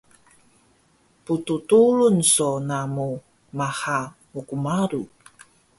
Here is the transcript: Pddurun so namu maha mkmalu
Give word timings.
Pddurun 1.25 2.17
so 2.33 2.47
namu 2.67 3.09
maha 3.57 3.99
mkmalu 4.33 5.03